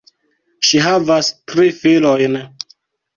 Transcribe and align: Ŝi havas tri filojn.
Ŝi 0.69 0.79
havas 0.85 1.29
tri 1.51 1.67
filojn. 1.83 2.39